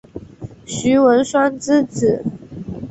[0.65, 2.23] 徐文铨之子。